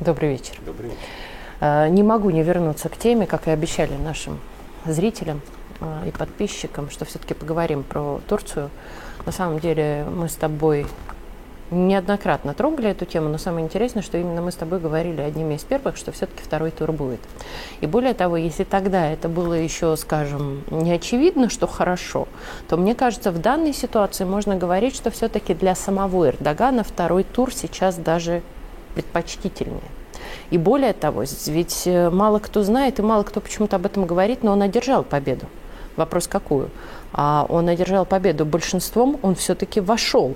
Добрый 0.00 0.30
вечер. 0.30 0.54
Добрый 0.64 0.88
вечер. 0.88 1.02
Э, 1.60 1.86
не 1.90 2.02
могу 2.02 2.30
не 2.30 2.42
вернуться 2.42 2.88
к 2.88 2.96
теме, 2.96 3.26
как 3.26 3.46
и 3.48 3.50
обещали 3.50 3.92
нашим 4.02 4.40
зрителям 4.86 5.42
э, 5.80 6.08
и 6.08 6.10
подписчикам, 6.10 6.88
что 6.88 7.04
все-таки 7.04 7.34
поговорим 7.34 7.82
про 7.82 8.18
Турцию. 8.26 8.70
На 9.26 9.32
самом 9.32 9.58
деле 9.58 10.06
мы 10.10 10.30
с 10.30 10.36
тобой 10.36 10.86
неоднократно 11.70 12.54
трогали 12.54 12.88
эту 12.88 13.04
тему, 13.04 13.28
но 13.28 13.36
самое 13.36 13.66
интересное, 13.66 14.02
что 14.02 14.16
именно 14.16 14.40
мы 14.40 14.52
с 14.52 14.54
тобой 14.54 14.80
говорили 14.80 15.20
одними 15.20 15.52
из 15.52 15.64
первых, 15.64 15.98
что 15.98 16.12
все-таки 16.12 16.42
второй 16.42 16.70
тур 16.70 16.92
будет. 16.92 17.20
И 17.82 17.86
более 17.86 18.14
того, 18.14 18.38
если 18.38 18.64
тогда 18.64 19.06
это 19.06 19.28
было 19.28 19.52
еще, 19.52 19.98
скажем, 19.98 20.64
не 20.70 20.92
очевидно, 20.92 21.50
что 21.50 21.66
хорошо, 21.66 22.26
то 22.70 22.78
мне 22.78 22.94
кажется, 22.94 23.30
в 23.32 23.38
данной 23.38 23.74
ситуации 23.74 24.24
можно 24.24 24.56
говорить, 24.56 24.96
что 24.96 25.10
все-таки 25.10 25.52
для 25.52 25.74
самого 25.74 26.30
Эрдогана 26.30 26.84
второй 26.84 27.22
тур 27.22 27.52
сейчас 27.52 27.96
даже 27.96 28.40
предпочтительнее. 28.94 29.80
И 30.50 30.58
более 30.58 30.92
того, 30.92 31.24
ведь 31.46 31.82
э, 31.86 32.10
мало 32.10 32.38
кто 32.38 32.62
знает 32.62 32.98
и 32.98 33.02
мало 33.02 33.22
кто 33.22 33.40
почему-то 33.40 33.76
об 33.76 33.86
этом 33.86 34.06
говорит, 34.06 34.42
но 34.42 34.52
он 34.52 34.62
одержал 34.62 35.02
победу. 35.02 35.46
Вопрос 35.96 36.26
какую? 36.26 36.70
А 37.12 37.46
он 37.48 37.68
одержал 37.68 38.06
победу 38.06 38.44
большинством, 38.46 39.18
он 39.22 39.34
все-таки 39.34 39.80
вошел 39.80 40.34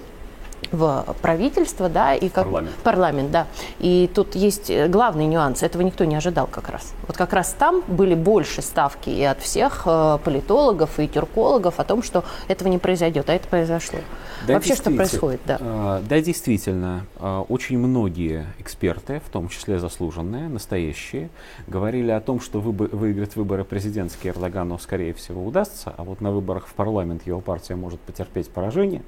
в 0.73 1.15
правительство, 1.23 1.89
да, 1.89 2.15
и 2.15 2.29
как 2.29 2.45
парламент. 2.45 2.77
парламент, 2.83 3.31
да. 3.31 3.47
И 3.79 4.11
тут 4.15 4.35
есть 4.35 4.71
э, 4.71 4.89
главный 4.89 5.27
нюанс, 5.27 5.63
этого 5.63 5.83
никто 5.83 6.05
не 6.05 6.17
ожидал 6.17 6.47
как 6.47 6.69
раз. 6.69 6.93
Вот 7.07 7.17
как 7.17 7.33
раз 7.33 7.55
там 7.59 7.83
были 7.87 8.15
больше 8.15 8.63
ставки 8.63 9.11
и 9.11 9.23
от 9.23 9.41
всех 9.41 9.83
э, 9.87 10.19
политологов 10.25 10.99
и 10.99 11.09
тюркологов 11.09 11.81
о 11.81 11.85
том, 11.85 12.03
что 12.03 12.25
этого 12.49 12.69
не 12.69 12.79
произойдет, 12.79 13.31
а 13.31 13.35
это 13.35 13.49
произошло. 13.49 13.99
Да, 14.47 14.55
Вообще 14.55 14.75
что 14.75 14.91
происходит, 14.91 15.41
да? 15.47 15.59
Э, 15.61 16.03
да, 16.07 16.21
действительно, 16.21 17.07
э, 17.19 17.45
очень 17.49 17.79
многие 17.79 18.47
эксперты, 18.59 19.21
в 19.25 19.31
том 19.31 19.49
числе 19.49 19.79
заслуженные, 19.79 20.49
настоящие, 20.49 21.31
говорили 21.67 22.11
о 22.11 22.21
том, 22.21 22.41
что 22.41 22.61
выбор, 22.61 22.89
выиграть 22.89 23.37
выборы 23.37 23.65
президентские 23.65 24.33
Эрдогану, 24.33 24.79
скорее 24.79 25.15
всего, 25.15 25.45
удастся, 25.45 25.95
а 25.97 26.05
вот 26.05 26.21
на 26.21 26.31
выборах 26.31 26.67
в 26.67 26.75
парламент 26.75 27.27
его 27.27 27.41
партия 27.41 27.77
может 27.77 28.01
потерпеть 28.01 28.51
поражение. 28.51 29.03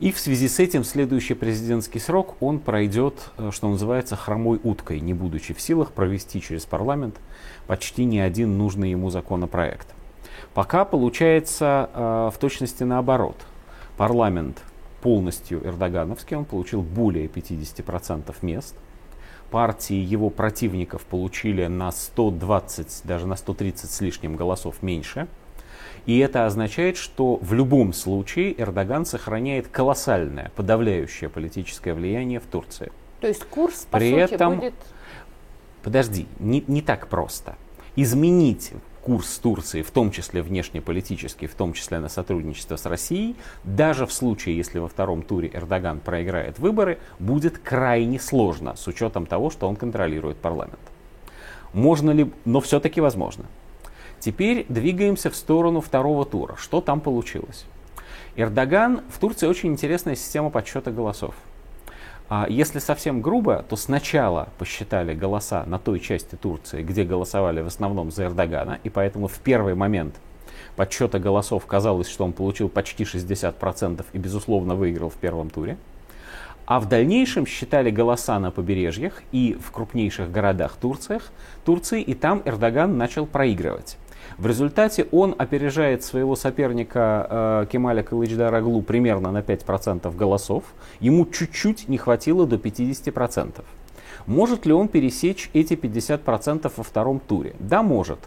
И 0.00 0.12
в 0.12 0.18
связи 0.18 0.48
с 0.48 0.58
этим 0.58 0.82
следующий 0.82 1.34
президентский 1.34 1.98
срок 1.98 2.36
он 2.40 2.58
пройдет, 2.58 3.14
э, 3.36 3.50
что 3.52 3.68
называется, 3.68 4.16
хромой 4.16 4.58
уткой, 4.62 4.98
не 5.00 5.12
будучи 5.12 5.52
в 5.52 5.60
силах 5.60 5.92
провести 5.92 6.40
через 6.40 6.64
парламент 6.64 7.20
почти 7.66 8.06
ни 8.06 8.16
один 8.16 8.56
нужный 8.56 8.90
ему 8.90 9.10
законопроект. 9.10 9.88
Пока 10.54 10.86
получается 10.86 11.90
э, 11.92 12.30
в 12.34 12.38
точности 12.38 12.82
наоборот. 12.82 13.36
Парламент 13.98 14.62
полностью 15.02 15.66
эрдогановский, 15.66 16.34
он 16.34 16.46
получил 16.46 16.80
более 16.80 17.26
50% 17.26 18.34
мест. 18.40 18.74
Партии 19.50 19.96
его 19.96 20.30
противников 20.30 21.02
получили 21.02 21.66
на 21.66 21.92
120, 21.92 23.02
даже 23.04 23.26
на 23.26 23.36
130 23.36 23.90
с 23.90 24.00
лишним 24.00 24.36
голосов 24.36 24.82
меньше– 24.82 25.28
и 26.06 26.18
это 26.18 26.46
означает, 26.46 26.96
что 26.96 27.36
в 27.36 27.52
любом 27.52 27.92
случае 27.92 28.60
Эрдоган 28.60 29.04
сохраняет 29.04 29.68
колоссальное, 29.68 30.50
подавляющее 30.56 31.30
политическое 31.30 31.94
влияние 31.94 32.40
в 32.40 32.46
Турции. 32.46 32.92
То 33.20 33.28
есть 33.28 33.44
курс, 33.44 33.86
по 33.90 33.98
При 33.98 34.10
сути, 34.10 34.34
этом, 34.34 34.56
будет... 34.56 34.74
Подожди, 35.82 36.26
не, 36.38 36.64
не 36.66 36.82
так 36.82 37.08
просто. 37.08 37.56
Изменить 37.96 38.72
курс 39.02 39.38
Турции, 39.38 39.82
в 39.82 39.90
том 39.90 40.10
числе 40.10 40.42
внешнеполитический, 40.42 41.48
в 41.48 41.54
том 41.54 41.72
числе 41.72 41.98
на 41.98 42.08
сотрудничество 42.08 42.76
с 42.76 42.86
Россией, 42.86 43.36
даже 43.64 44.06
в 44.06 44.12
случае, 44.12 44.56
если 44.56 44.78
во 44.78 44.88
втором 44.88 45.22
туре 45.22 45.50
Эрдоган 45.52 46.00
проиграет 46.00 46.58
выборы, 46.58 46.98
будет 47.18 47.58
крайне 47.58 48.20
сложно, 48.20 48.76
с 48.76 48.86
учетом 48.86 49.26
того, 49.26 49.50
что 49.50 49.68
он 49.68 49.76
контролирует 49.76 50.36
парламент. 50.36 50.80
Можно 51.72 52.10
ли, 52.10 52.30
но 52.44 52.60
все-таки 52.60 53.00
возможно. 53.00 53.44
Теперь 54.20 54.66
двигаемся 54.68 55.30
в 55.30 55.34
сторону 55.34 55.80
второго 55.80 56.26
тура. 56.26 56.54
Что 56.56 56.82
там 56.82 57.00
получилось? 57.00 57.64
Эрдоган, 58.36 59.00
в 59.10 59.18
Турции 59.18 59.46
очень 59.46 59.72
интересная 59.72 60.14
система 60.14 60.50
подсчета 60.50 60.90
голосов. 60.90 61.34
А 62.28 62.46
если 62.48 62.78
совсем 62.78 63.22
грубо, 63.22 63.64
то 63.68 63.76
сначала 63.76 64.50
посчитали 64.58 65.14
голоса 65.14 65.64
на 65.64 65.78
той 65.78 65.98
части 65.98 66.36
Турции, 66.36 66.82
где 66.82 67.02
голосовали 67.02 67.62
в 67.62 67.66
основном 67.66 68.10
за 68.12 68.24
Эрдогана, 68.24 68.78
и 68.84 68.90
поэтому 68.90 69.26
в 69.26 69.38
первый 69.38 69.74
момент 69.74 70.14
подсчета 70.76 71.18
голосов 71.18 71.64
казалось, 71.64 72.08
что 72.08 72.24
он 72.24 72.32
получил 72.32 72.68
почти 72.68 73.04
60% 73.04 74.04
и, 74.12 74.18
безусловно, 74.18 74.74
выиграл 74.74 75.08
в 75.08 75.16
первом 75.16 75.48
туре. 75.48 75.78
А 76.66 76.78
в 76.78 76.88
дальнейшем 76.88 77.46
считали 77.46 77.90
голоса 77.90 78.38
на 78.38 78.52
побережьях 78.52 79.22
и 79.32 79.58
в 79.60 79.72
крупнейших 79.72 80.30
городах 80.30 80.76
Турциях, 80.76 81.32
Турции, 81.64 82.00
и 82.00 82.14
там 82.14 82.42
Эрдоган 82.44 82.96
начал 82.96 83.26
проигрывать. 83.26 83.96
В 84.38 84.46
результате 84.46 85.06
он 85.12 85.34
опережает 85.36 86.02
своего 86.02 86.36
соперника 86.36 87.26
э, 87.30 87.66
Кемаля 87.70 88.02
Кылычдараглу 88.02 88.82
примерно 88.82 89.30
на 89.32 89.38
5% 89.38 90.14
голосов. 90.16 90.64
Ему 91.00 91.26
чуть-чуть 91.26 91.88
не 91.88 91.98
хватило 91.98 92.46
до 92.46 92.56
50%. 92.56 93.62
Может 94.26 94.66
ли 94.66 94.72
он 94.72 94.88
пересечь 94.88 95.50
эти 95.52 95.74
50% 95.74 96.72
во 96.76 96.82
втором 96.82 97.20
туре? 97.20 97.54
Да, 97.58 97.82
может. 97.82 98.18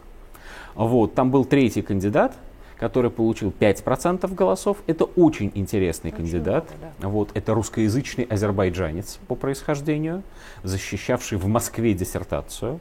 Вот, 0.75 1.13
там 1.13 1.31
был 1.31 1.45
третий 1.45 1.81
кандидат, 1.81 2.35
который 2.77 3.11
получил 3.11 3.53
5% 3.57 4.33
голосов. 4.33 4.77
Это 4.87 5.05
очень 5.05 5.51
интересный 5.55 6.11
очень 6.11 6.17
кандидат. 6.17 6.65
Много, 6.65 6.93
да. 6.99 7.07
вот, 7.07 7.29
это 7.33 7.53
русскоязычный 7.53 8.25
азербайджанец 8.25 9.19
по 9.27 9.35
происхождению, 9.35 10.23
защищавший 10.63 11.37
в 11.37 11.47
Москве 11.47 11.93
диссертацию 11.93 12.79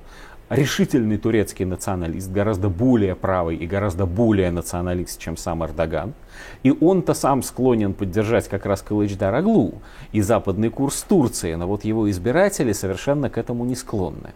решительный 0.55 1.19
турецкий 1.19 1.65
националист, 1.65 2.31
гораздо 2.31 2.69
более 2.69 3.15
правый 3.15 3.57
и 3.57 3.67
гораздо 3.67 4.07
более 4.07 4.51
националист, 4.51 5.19
чем 5.19 5.37
сам 5.37 5.65
Эрдоган. 5.65 6.15
И 6.63 6.71
он-то 6.71 7.15
сам 7.15 7.43
склонен 7.43 7.95
поддержать 7.95 8.49
как 8.49 8.67
раз 8.67 8.83
Кылычдар 8.83 9.35
Аглу 9.35 9.75
и 10.13 10.21
западный 10.21 10.69
курс 10.69 11.03
Турции, 11.03 11.55
но 11.55 11.67
вот 11.67 11.85
его 11.85 12.11
избиратели 12.11 12.73
совершенно 12.73 13.31
к 13.31 13.39
этому 13.39 13.65
не 13.65 13.75
склонны. 13.75 14.31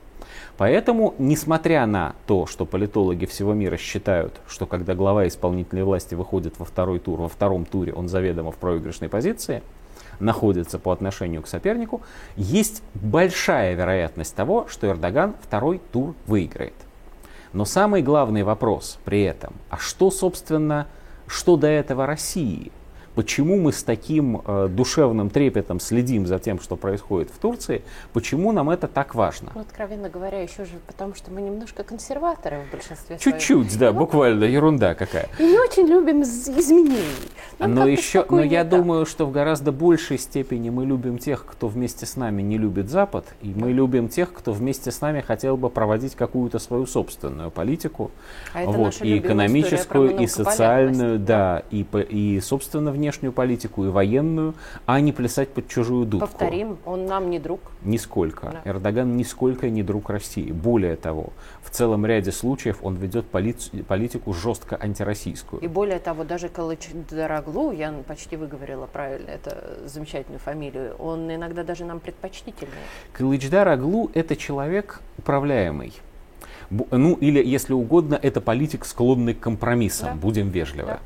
Поэтому, 0.56 1.14
несмотря 1.18 1.84
на 1.86 2.14
то, 2.26 2.46
что 2.46 2.64
политологи 2.64 3.26
всего 3.26 3.52
мира 3.52 3.76
считают, 3.76 4.40
что 4.48 4.64
когда 4.64 4.94
глава 4.94 5.28
исполнительной 5.28 5.84
власти 5.84 6.14
выходит 6.14 6.58
во 6.58 6.64
второй 6.64 6.98
тур, 6.98 7.20
во 7.20 7.28
втором 7.28 7.66
туре 7.66 7.92
он 7.92 8.08
заведомо 8.08 8.52
в 8.52 8.56
проигрышной 8.56 9.08
позиции– 9.08 9.62
находится 10.20 10.78
по 10.78 10.92
отношению 10.92 11.42
к 11.42 11.48
сопернику, 11.48 12.02
есть 12.36 12.82
большая 12.94 13.74
вероятность 13.74 14.34
того, 14.34 14.66
что 14.68 14.86
Эрдоган 14.88 15.34
второй 15.42 15.80
тур 15.92 16.14
выиграет. 16.26 16.74
Но 17.52 17.64
самый 17.64 18.02
главный 18.02 18.42
вопрос 18.42 18.98
при 19.04 19.22
этом, 19.22 19.54
а 19.70 19.78
что, 19.78 20.10
собственно, 20.10 20.86
что 21.26 21.56
до 21.56 21.68
этого 21.68 22.06
России? 22.06 22.70
Почему 23.16 23.56
мы 23.58 23.72
с 23.72 23.82
таким 23.82 24.42
э, 24.44 24.68
душевным 24.70 25.30
трепетом 25.30 25.80
следим 25.80 26.26
за 26.26 26.38
тем, 26.38 26.60
что 26.60 26.76
происходит 26.76 27.30
в 27.30 27.38
Турции, 27.38 27.82
почему 28.12 28.52
нам 28.52 28.68
это 28.68 28.86
так 28.86 29.14
важно? 29.14 29.50
Ну, 29.54 29.62
откровенно 29.62 30.10
говоря, 30.10 30.42
еще 30.42 30.66
же 30.66 30.72
потому, 30.86 31.14
что 31.14 31.30
мы 31.30 31.40
немножко 31.40 31.82
консерваторы 31.82 32.60
в 32.68 32.70
большинстве 32.70 33.18
Чуть-чуть, 33.18 33.72
своем. 33.72 33.80
да, 33.80 33.92
ну, 33.92 33.98
буквально, 34.00 34.44
ерунда 34.44 34.94
какая. 34.94 35.28
И 35.38 35.44
не 35.44 35.58
очень 35.58 35.86
любим 35.86 36.22
изменений. 36.22 37.02
Ну, 37.58 37.68
но 37.68 37.86
еще, 37.86 38.24
но 38.28 38.44
я 38.44 38.64
думаю, 38.64 39.06
что 39.06 39.24
в 39.24 39.32
гораздо 39.32 39.72
большей 39.72 40.18
степени 40.18 40.68
мы 40.68 40.84
любим 40.84 41.16
тех, 41.16 41.46
кто 41.46 41.68
вместе 41.68 42.04
с 42.04 42.16
нами 42.16 42.42
не 42.42 42.58
любит 42.58 42.90
Запад, 42.90 43.24
и 43.40 43.54
мы 43.56 43.72
любим 43.72 44.10
тех, 44.10 44.30
кто 44.30 44.52
вместе 44.52 44.90
с 44.90 45.00
нами 45.00 45.22
хотел 45.22 45.56
бы 45.56 45.70
проводить 45.70 46.14
какую-то 46.14 46.58
свою 46.58 46.84
собственную 46.84 47.50
политику, 47.50 48.10
а 48.52 48.66
вот, 48.66 49.00
и 49.00 49.18
экономическую, 49.18 50.18
и 50.18 50.26
социальную, 50.26 51.18
да, 51.18 51.62
и, 51.70 51.86
и 52.10 52.40
собственно, 52.40 52.90
внешне 52.90 53.05
внешнюю 53.06 53.32
политику 53.32 53.84
и 53.84 53.88
военную, 53.88 54.54
а 54.84 55.00
не 55.00 55.12
плясать 55.12 55.50
под 55.50 55.68
чужую 55.68 56.06
дудку. 56.06 56.26
Повторим, 56.26 56.78
он 56.84 57.06
нам 57.06 57.30
не 57.30 57.38
друг. 57.38 57.60
Нисколько. 57.82 58.60
Да. 58.64 58.70
Эрдоган 58.70 59.16
нисколько 59.16 59.70
не 59.70 59.84
друг 59.84 60.10
России. 60.10 60.50
Более 60.50 60.96
того, 60.96 61.32
в 61.62 61.70
целом 61.70 62.04
ряде 62.04 62.32
случаев 62.32 62.78
он 62.82 62.96
ведет 62.96 63.26
полит- 63.26 63.84
политику 63.86 64.32
жестко 64.32 64.76
антироссийскую. 64.80 65.62
И 65.62 65.68
более 65.68 66.00
того, 66.00 66.24
даже 66.24 66.48
Калыч 66.48 66.88
Дороглу, 67.10 67.70
я 67.70 67.94
почти 68.08 68.36
выговорила 68.36 68.86
правильно 68.86 69.30
эту 69.30 69.50
замечательную 69.88 70.40
фамилию, 70.40 70.96
он 70.98 71.32
иногда 71.32 71.62
даже 71.62 71.84
нам 71.84 72.00
предпочтительнее. 72.00 72.74
Калычдар 73.12 73.68
Аглу– 73.68 74.10
это 74.14 74.34
человек 74.34 75.00
управляемый. 75.18 75.92
Ну, 76.70 77.14
или, 77.14 77.44
если 77.44 77.74
угодно, 77.74 78.18
это 78.20 78.40
политик, 78.40 78.84
склонный 78.84 79.34
к 79.34 79.40
компромиссам, 79.40 80.08
да. 80.08 80.14
будем 80.14 80.50
вежливы. 80.50 80.88
Да. 80.88 81.00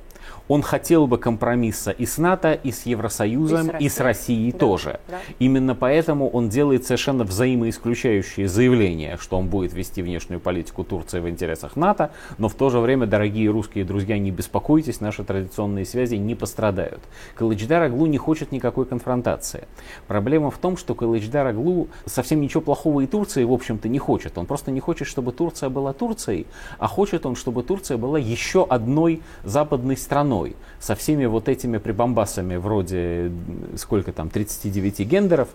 Он 0.50 0.62
хотел 0.62 1.06
бы 1.06 1.16
компромисса 1.16 1.92
и 1.92 2.04
с 2.06 2.18
НАТО, 2.18 2.54
и 2.54 2.72
с 2.72 2.84
Евросоюзом, 2.84 3.68
и 3.68 3.70
с 3.70 3.70
Россией, 3.70 3.86
и 3.86 3.88
с 3.88 4.00
Россией 4.00 4.52
да, 4.52 4.58
тоже. 4.58 5.00
Да. 5.06 5.18
Именно 5.38 5.76
поэтому 5.76 6.28
он 6.28 6.48
делает 6.48 6.84
совершенно 6.84 7.22
взаимоисключающие 7.22 8.48
заявления, 8.48 9.16
что 9.20 9.38
он 9.38 9.46
будет 9.46 9.72
вести 9.74 10.02
внешнюю 10.02 10.40
политику 10.40 10.82
Турции 10.82 11.20
в 11.20 11.28
интересах 11.28 11.76
НАТО, 11.76 12.10
но 12.38 12.48
в 12.48 12.54
то 12.54 12.68
же 12.68 12.80
время, 12.80 13.06
дорогие 13.06 13.48
русские 13.48 13.84
друзья, 13.84 14.18
не 14.18 14.32
беспокойтесь, 14.32 15.00
наши 15.00 15.22
традиционные 15.22 15.84
связи 15.84 16.16
не 16.16 16.34
пострадают. 16.34 17.00
Калычдар 17.36 17.84
Аглу 17.84 18.06
не 18.06 18.18
хочет 18.18 18.50
никакой 18.50 18.86
конфронтации. 18.86 19.68
Проблема 20.08 20.50
в 20.50 20.58
том, 20.58 20.76
что 20.76 20.96
Калычдар 20.96 21.46
Аглу 21.46 21.86
совсем 22.06 22.40
ничего 22.40 22.60
плохого 22.60 23.02
и 23.02 23.06
Турции, 23.06 23.44
в 23.44 23.52
общем-то, 23.52 23.88
не 23.88 24.00
хочет. 24.00 24.36
Он 24.36 24.46
просто 24.46 24.72
не 24.72 24.80
хочет, 24.80 25.06
чтобы 25.06 25.30
Турция 25.30 25.68
была 25.68 25.92
Турцией, 25.92 26.48
а 26.80 26.88
хочет 26.88 27.24
он, 27.24 27.36
чтобы 27.36 27.62
Турция 27.62 27.98
была 27.98 28.18
еще 28.18 28.66
одной 28.68 29.22
западной 29.44 29.96
страной 29.96 30.39
со 30.78 30.94
всеми 30.94 31.26
вот 31.26 31.48
этими 31.48 31.78
прибамбасами 31.78 32.56
вроде, 32.56 33.30
сколько 33.76 34.12
там, 34.12 34.30
39 34.30 35.00
гендеров, 35.00 35.48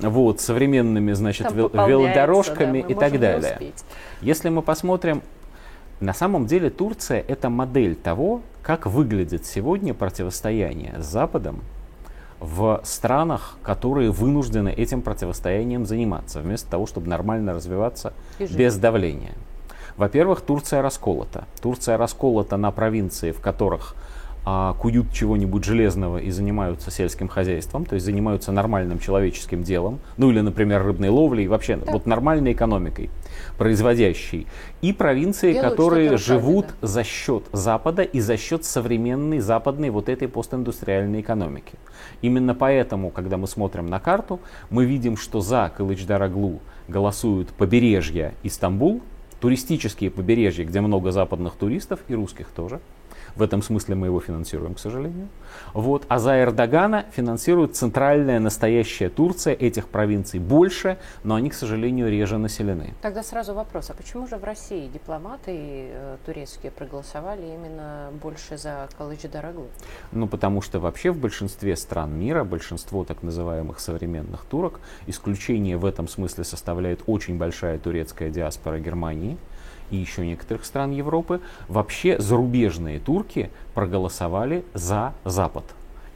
вот, 0.00 0.40
современными, 0.40 1.12
значит, 1.12 1.50
вел- 1.52 1.70
велодорожками 1.86 2.82
да, 2.82 2.88
и 2.88 2.94
так 2.94 3.20
далее. 3.20 3.72
Если 4.20 4.48
мы 4.48 4.62
посмотрим, 4.62 5.22
на 6.00 6.12
самом 6.12 6.46
деле 6.46 6.70
Турция 6.70 7.24
это 7.26 7.48
модель 7.48 7.94
того, 7.94 8.42
как 8.62 8.86
выглядит 8.86 9.46
сегодня 9.46 9.94
противостояние 9.94 10.94
с 10.98 11.06
Западом 11.06 11.60
в 12.40 12.80
странах, 12.84 13.56
которые 13.62 14.10
вынуждены 14.10 14.68
этим 14.68 15.02
противостоянием 15.02 15.86
заниматься, 15.86 16.40
вместо 16.40 16.70
того, 16.70 16.86
чтобы 16.86 17.08
нормально 17.08 17.54
развиваться 17.54 18.12
без 18.38 18.76
давления. 18.76 19.32
Во-первых, 19.96 20.40
Турция 20.40 20.82
расколота. 20.82 21.44
Турция 21.62 21.96
расколота 21.96 22.56
на 22.56 22.70
провинции, 22.70 23.30
в 23.30 23.40
которых 23.40 23.94
а, 24.46 24.74
куют 24.74 25.10
чего-нибудь 25.12 25.64
железного 25.64 26.18
и 26.18 26.30
занимаются 26.30 26.90
сельским 26.90 27.28
хозяйством, 27.28 27.86
то 27.86 27.94
есть 27.94 28.04
занимаются 28.04 28.52
нормальным 28.52 28.98
человеческим 28.98 29.62
делом, 29.62 30.00
ну 30.18 30.30
или, 30.30 30.40
например, 30.40 30.84
рыбной 30.84 31.08
ловлей, 31.08 31.46
вообще 31.46 31.76
да. 31.76 31.90
вот 31.90 32.04
нормальной 32.04 32.52
экономикой, 32.52 33.08
производящей, 33.56 34.46
и 34.82 34.92
провинции, 34.92 35.54
Делают 35.54 35.70
которые 35.70 36.16
живут 36.18 36.66
да. 36.80 36.86
за 36.86 37.04
счет 37.04 37.44
Запада 37.52 38.02
и 38.02 38.20
за 38.20 38.36
счет 38.36 38.66
современной 38.66 39.40
западной 39.40 39.88
вот 39.88 40.10
этой 40.10 40.28
постиндустриальной 40.28 41.22
экономики. 41.22 41.78
Именно 42.20 42.54
поэтому, 42.54 43.10
когда 43.10 43.38
мы 43.38 43.46
смотрим 43.46 43.86
на 43.86 43.98
карту, 43.98 44.40
мы 44.68 44.84
видим, 44.84 45.16
что 45.16 45.40
за 45.40 45.72
Кылычдараглу 45.74 46.60
голосуют 46.86 47.48
побережье 47.48 48.34
Истамбул, 48.42 49.00
туристические 49.40 50.10
побережья, 50.10 50.64
где 50.64 50.82
много 50.82 51.12
западных 51.12 51.54
туристов 51.54 52.00
и 52.08 52.14
русских 52.14 52.48
тоже– 52.48 52.80
в 53.36 53.42
этом 53.42 53.62
смысле 53.62 53.94
мы 53.94 54.06
его 54.06 54.20
финансируем, 54.20 54.74
к 54.74 54.78
сожалению. 54.78 55.28
Вот. 55.72 56.04
А 56.08 56.18
за 56.18 56.40
Эрдогана 56.40 57.04
финансирует 57.12 57.76
центральная 57.76 58.40
настоящая 58.40 59.08
Турция. 59.08 59.54
Этих 59.54 59.88
провинций 59.88 60.40
больше, 60.40 60.98
но 61.22 61.34
они, 61.34 61.50
к 61.50 61.54
сожалению, 61.54 62.10
реже 62.10 62.38
населены. 62.38 62.94
Тогда 63.02 63.22
сразу 63.22 63.54
вопрос, 63.54 63.90
а 63.90 63.94
почему 63.94 64.26
же 64.26 64.36
в 64.36 64.44
России 64.44 64.88
дипломаты 64.88 65.52
э, 65.52 66.16
турецкие 66.26 66.70
проголосовали 66.70 67.42
именно 67.42 68.10
больше 68.22 68.56
за 68.56 68.88
Калыча 68.98 69.28
Дорогу? 69.28 69.66
Ну, 70.12 70.26
потому 70.26 70.60
что 70.60 70.80
вообще 70.80 71.10
в 71.10 71.18
большинстве 71.18 71.76
стран 71.76 72.18
мира, 72.18 72.44
большинство 72.44 73.04
так 73.04 73.22
называемых 73.22 73.80
современных 73.80 74.44
турок, 74.44 74.80
исключение 75.06 75.76
в 75.76 75.84
этом 75.84 76.08
смысле 76.08 76.44
составляет 76.44 77.02
очень 77.06 77.38
большая 77.38 77.78
турецкая 77.78 78.30
диаспора 78.30 78.78
Германии– 78.78 79.36
и 79.94 80.00
еще 80.00 80.26
некоторых 80.26 80.64
стран 80.64 80.90
Европы, 80.90 81.40
вообще 81.68 82.18
зарубежные 82.18 82.98
турки 82.98 83.50
проголосовали 83.74 84.64
за 84.74 85.14
Запад. 85.24 85.64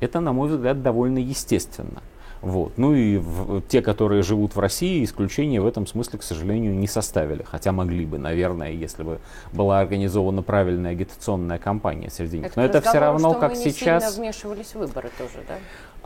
Это, 0.00 0.20
на 0.20 0.32
мой 0.32 0.48
взгляд, 0.48 0.82
довольно 0.82 1.18
естественно. 1.18 2.02
Вот. 2.40 2.74
Ну 2.76 2.94
и 2.94 3.16
в, 3.16 3.62
те, 3.62 3.82
которые 3.82 4.22
живут 4.22 4.54
в 4.54 4.60
России, 4.60 5.02
исключения 5.02 5.60
в 5.60 5.66
этом 5.66 5.86
смысле, 5.86 6.20
к 6.20 6.22
сожалению, 6.22 6.74
не 6.74 6.86
составили. 6.86 7.42
Хотя 7.42 7.72
могли 7.72 8.06
бы, 8.06 8.18
наверное, 8.18 8.70
если 8.70 9.02
бы 9.02 9.18
была 9.52 9.80
организована 9.80 10.42
правильная 10.42 10.92
агитационная 10.92 11.58
кампания 11.58 12.10
среди 12.10 12.38
них. 12.38 12.46
Это 12.46 12.60
Но 12.60 12.64
это 12.64 12.80
все 12.80 12.98
равно, 12.98 13.34
как 13.34 13.56
сейчас... 13.56 14.16
вмешивались 14.16 14.68
в 14.68 14.76
выборы 14.76 15.10
тоже, 15.18 15.44
да? 15.48 15.54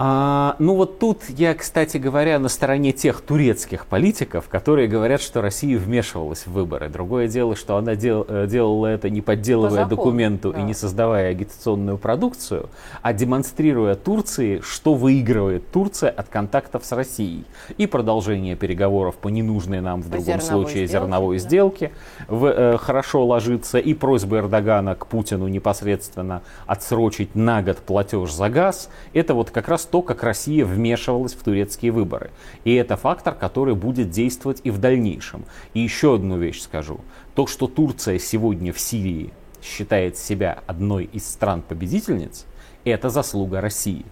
А, 0.05 0.57
ну 0.59 0.75
вот 0.75 0.99
тут 0.99 1.23
я, 1.29 1.55
кстати 1.55 1.97
говоря, 1.97 2.41
на 2.41 2.49
стороне 2.49 2.91
тех 2.91 3.21
турецких 3.21 3.87
политиков, 3.87 4.49
которые 4.49 4.89
говорят, 4.89 5.23
что 5.23 5.41
Россия 5.41 5.79
вмешивалась 5.79 6.45
в 6.45 6.51
выборы. 6.51 6.89
Другое 6.89 7.29
дело, 7.29 7.55
что 7.55 7.77
она 7.77 7.95
дел, 7.95 8.27
э, 8.29 8.49
делала 8.49 8.89
это 8.89 9.11
не 9.11 9.21
подделывая 9.21 9.85
По 9.85 9.91
документу 9.91 10.53
да. 10.53 10.59
и 10.59 10.65
не 10.65 10.75
создавая 10.75 11.31
агитационную 11.31 11.99
продукцию, 11.99 12.69
а 13.01 13.13
демонстрируя 13.13 13.95
Турции, 13.95 14.61
что 14.65 14.95
выигрывает 14.95 15.71
Турция 15.71 16.11
от 16.11 16.29
контактов 16.29 16.85
с 16.85 16.91
Россией. 16.91 17.45
И 17.79 17.87
продолжение 17.87 18.57
переговоров 18.57 19.15
по 19.15 19.29
ненужной 19.29 19.81
нам 19.81 20.03
в 20.03 20.11
по 20.11 20.17
другом 20.17 20.41
случае 20.41 20.89
сделки, 20.89 20.91
зерновой 20.91 21.39
да. 21.39 21.45
сделке 21.45 21.93
в, 22.27 22.47
э, 22.47 22.77
хорошо 22.77 23.25
ложится, 23.25 23.79
и 23.79 23.95
просьба 23.95 24.39
Эрдогана 24.39 24.97
к 24.97 25.07
Путину 25.07 25.47
непосредственно 25.47 26.43
отсрочить 26.67 27.37
на 27.37 27.63
год 27.63 27.77
платеж 27.77 28.33
за 28.33 28.49
газ. 28.49 28.91
Это 29.13 29.35
вот 29.35 29.53
как 29.53 29.69
раз 29.69 29.92
то, 29.93 30.01
как 30.01 30.23
Россия 30.23 30.65
вмешивалась 30.65 31.35
в 31.35 31.43
турецкие 31.45 31.93
выборы. 31.93 32.31
И 32.65 32.75
это 32.75 32.97
фактор, 32.97 33.35
который 33.35 33.75
будет 33.75 34.09
действовать 34.09 34.63
и 34.65 34.71
в 34.71 34.79
дальнейшем. 34.79 35.45
И 35.75 35.81
еще 35.81 36.15
одну 36.15 36.39
вещь 36.39 36.63
скажу. 36.63 37.01
То, 37.35 37.47
что 37.47 37.67
Турция 37.67 38.19
сегодня 38.19 38.73
в 38.73 38.81
Сирии 38.81 39.35
считает 39.63 40.17
себя 40.17 40.61
одной 40.67 41.05
из 41.05 41.29
стран-победительниц, 41.29 42.47
это 42.85 43.11
заслуга 43.11 43.61
России. 43.61 44.07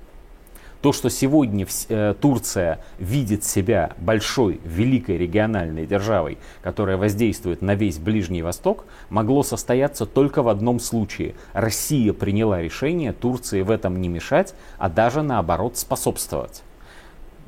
То, 0.82 0.92
что 0.94 1.10
сегодня 1.10 1.66
э, 1.88 2.14
Турция 2.18 2.80
видит 2.98 3.44
себя 3.44 3.92
большой, 3.98 4.60
великой 4.64 5.18
региональной 5.18 5.86
державой, 5.86 6.38
которая 6.62 6.96
воздействует 6.96 7.60
на 7.60 7.74
весь 7.74 7.98
Ближний 7.98 8.40
Восток, 8.40 8.86
могло 9.10 9.42
состояться 9.42 10.06
только 10.06 10.42
в 10.42 10.48
одном 10.48 10.80
случае. 10.80 11.34
Россия 11.52 12.14
приняла 12.14 12.62
решение 12.62 13.12
Турции 13.12 13.60
в 13.60 13.70
этом 13.70 14.00
не 14.00 14.08
мешать, 14.08 14.54
а 14.78 14.88
даже 14.88 15.20
наоборот 15.20 15.76
способствовать. 15.76 16.62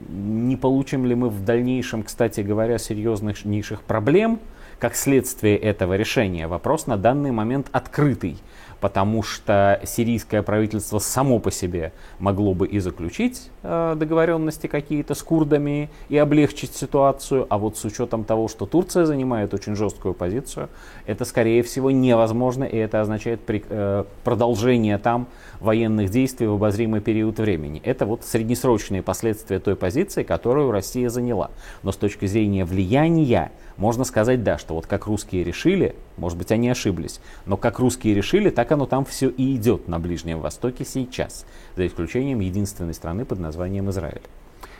Не 0.08 0.56
получим 0.56 1.06
ли 1.06 1.14
мы 1.14 1.30
в 1.30 1.42
дальнейшем, 1.42 2.02
кстати 2.02 2.40
говоря, 2.40 2.76
серьезнейших 2.76 3.82
проблем, 3.82 4.40
как 4.78 4.94
следствие 4.94 5.56
этого 5.56 5.96
решения? 5.96 6.48
Вопрос 6.48 6.86
на 6.86 6.98
данный 6.98 7.30
момент 7.30 7.68
открытый 7.72 8.36
потому 8.82 9.22
что 9.22 9.80
сирийское 9.84 10.42
правительство 10.42 10.98
само 10.98 11.38
по 11.38 11.52
себе 11.52 11.92
могло 12.18 12.52
бы 12.52 12.66
и 12.66 12.80
заключить 12.80 13.48
э, 13.62 13.94
договоренности 13.96 14.66
какие-то 14.66 15.14
с 15.14 15.22
курдами 15.22 15.88
и 16.08 16.16
облегчить 16.16 16.74
ситуацию, 16.74 17.46
а 17.48 17.58
вот 17.58 17.76
с 17.78 17.84
учетом 17.84 18.24
того, 18.24 18.48
что 18.48 18.66
Турция 18.66 19.04
занимает 19.04 19.54
очень 19.54 19.76
жесткую 19.76 20.14
позицию, 20.14 20.68
это 21.06 21.24
скорее 21.24 21.62
всего 21.62 21.92
невозможно, 21.92 22.64
и 22.64 22.76
это 22.76 23.00
означает 23.00 23.42
э, 23.46 24.04
продолжение 24.24 24.98
там 24.98 25.28
военных 25.60 26.10
действий 26.10 26.48
в 26.48 26.54
обозримый 26.54 27.00
период 27.00 27.38
времени. 27.38 27.80
Это 27.84 28.04
вот 28.04 28.24
среднесрочные 28.24 29.00
последствия 29.00 29.60
той 29.60 29.76
позиции, 29.76 30.24
которую 30.24 30.72
Россия 30.72 31.08
заняла. 31.08 31.52
Но 31.84 31.92
с 31.92 31.96
точки 31.96 32.26
зрения 32.26 32.64
влияния, 32.64 33.52
можно 33.76 34.02
сказать, 34.02 34.42
да, 34.42 34.58
что 34.58 34.74
вот 34.74 34.86
как 34.86 35.06
русские 35.06 35.44
решили, 35.44 35.94
может 36.16 36.38
быть, 36.38 36.52
они 36.52 36.68
ошиблись, 36.68 37.20
но 37.46 37.56
как 37.56 37.78
русские 37.78 38.14
решили, 38.14 38.50
так 38.50 38.72
оно 38.72 38.86
там 38.86 39.04
все 39.04 39.28
и 39.28 39.56
идет 39.56 39.88
на 39.88 39.98
Ближнем 39.98 40.40
Востоке 40.40 40.84
сейчас, 40.84 41.46
за 41.76 41.86
исключением 41.86 42.40
единственной 42.40 42.94
страны 42.94 43.24
под 43.24 43.38
названием 43.38 43.90
Израиль, 43.90 44.22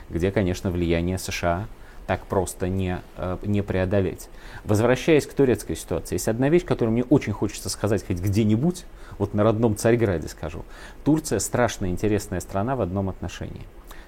где, 0.09 0.31
конечно, 0.31 0.71
влияние 0.71 1.17
США 1.17 1.67
так 2.07 2.25
просто 2.25 2.67
не, 2.67 3.01
э, 3.17 3.37
не 3.43 3.61
преодолеть. 3.61 4.29
Возвращаясь 4.65 5.25
к 5.25 5.33
турецкой 5.33 5.75
ситуации, 5.75 6.15
есть 6.15 6.27
одна 6.27 6.49
вещь, 6.49 6.65
которую 6.65 6.93
мне 6.93 7.03
очень 7.03 7.33
хочется 7.33 7.69
сказать 7.69 8.05
хоть 8.05 8.19
где-нибудь, 8.19 8.85
вот 9.17 9.33
на 9.33 9.43
родном 9.43 9.75
Царьграде 9.75 10.27
скажу. 10.27 10.65
Турция 11.05 11.39
страшно 11.39 11.89
интересная 11.89 12.39
страна 12.39 12.75
в 12.75 12.81
одном 12.81 13.09
отношении. 13.09 13.65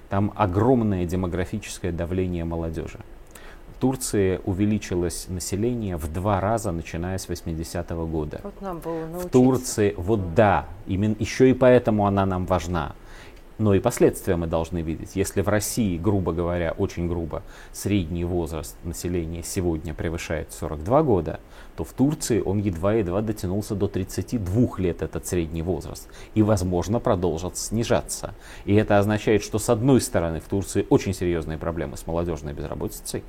Там 0.08 0.32
огромное 0.36 1.04
демографическое 1.04 1.92
давление 1.92 2.44
молодежи. 2.44 2.98
Турции 3.78 4.40
увеличилось 4.44 5.26
население 5.28 5.96
в 5.96 6.12
два 6.12 6.40
раза, 6.40 6.72
начиная 6.72 7.18
с 7.18 7.28
80-го 7.28 8.06
года. 8.06 8.40
Вот 8.42 8.60
нам 8.60 8.78
было 8.78 9.06
в 9.06 9.28
Турции, 9.30 9.94
вот 9.96 10.34
да, 10.34 10.66
именно 10.86 11.16
еще 11.18 11.50
и 11.50 11.54
поэтому 11.54 12.06
она 12.06 12.26
нам 12.26 12.46
важна. 12.46 12.94
Но 13.58 13.72
и 13.74 13.80
последствия 13.80 14.36
мы 14.36 14.46
должны 14.46 14.82
видеть. 14.82 15.16
Если 15.16 15.40
в 15.40 15.48
России, 15.48 15.96
грубо 15.96 16.32
говоря, 16.32 16.74
очень 16.76 17.08
грубо, 17.08 17.42
средний 17.72 18.24
возраст 18.24 18.76
населения 18.84 19.42
сегодня 19.42 19.94
превышает 19.94 20.52
42 20.52 21.02
года, 21.02 21.40
то 21.74 21.82
в 21.82 21.92
Турции 21.94 22.42
он 22.42 22.58
едва-едва 22.58 23.22
дотянулся 23.22 23.74
до 23.74 23.88
32 23.88 24.78
лет, 24.78 25.00
этот 25.00 25.26
средний 25.26 25.62
возраст. 25.62 26.06
И, 26.34 26.42
возможно, 26.42 27.00
продолжит 27.00 27.56
снижаться. 27.56 28.34
И 28.66 28.74
это 28.74 28.98
означает, 28.98 29.42
что 29.42 29.58
с 29.58 29.70
одной 29.70 30.02
стороны 30.02 30.40
в 30.40 30.44
Турции 30.44 30.86
очень 30.90 31.14
серьезные 31.14 31.56
проблемы 31.56 31.96
с 31.96 32.06
молодежной 32.06 32.52
безработицей, 32.52 33.22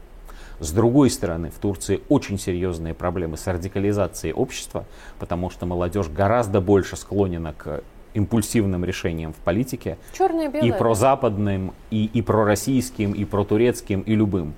с 0.59 0.71
другой 0.71 1.09
стороны, 1.09 1.51
в 1.51 1.59
Турции 1.59 2.01
очень 2.09 2.39
серьезные 2.39 2.93
проблемы 2.93 3.37
с 3.37 3.45
радикализацией 3.47 4.33
общества, 4.33 4.85
потому 5.19 5.49
что 5.49 5.65
молодежь 5.65 6.07
гораздо 6.07 6.61
больше 6.61 6.95
склонена 6.95 7.53
к 7.53 7.83
импульсивным 8.13 8.83
решениям 8.83 9.33
в 9.33 9.37
политике. 9.37 9.97
Черное 10.13 10.49
И 10.49 10.71
прозападным, 10.71 11.73
и, 11.91 12.05
и 12.05 12.21
пророссийским, 12.21 13.11
и 13.11 13.25
протурецким, 13.25 14.01
и 14.01 14.15
любым. 14.15 14.55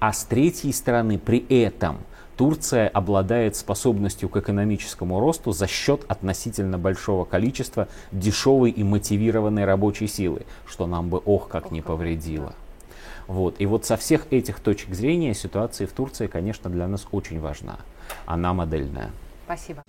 А 0.00 0.12
с 0.12 0.24
третьей 0.24 0.72
стороны, 0.72 1.18
при 1.18 1.44
этом 1.48 1.98
Турция 2.36 2.88
обладает 2.88 3.56
способностью 3.56 4.28
к 4.28 4.36
экономическому 4.38 5.20
росту 5.20 5.52
за 5.52 5.66
счет 5.66 6.04
относительно 6.08 6.78
большого 6.78 7.24
количества 7.24 7.88
дешевой 8.10 8.70
и 8.70 8.82
мотивированной 8.82 9.64
рабочей 9.64 10.08
силы, 10.08 10.46
что 10.66 10.86
нам 10.86 11.10
бы 11.10 11.18
ох 11.24 11.48
как 11.48 11.70
не 11.70 11.80
повредило. 11.80 12.54
Вот. 13.26 13.56
И 13.58 13.66
вот 13.66 13.84
со 13.84 13.96
всех 13.96 14.26
этих 14.30 14.60
точек 14.60 14.94
зрения 14.94 15.34
ситуация 15.34 15.86
в 15.86 15.92
Турции, 15.92 16.26
конечно, 16.26 16.70
для 16.70 16.86
нас 16.86 17.06
очень 17.12 17.40
важна. 17.40 17.78
Она 18.26 18.52
модельная. 18.54 19.10
Спасибо. 19.46 19.82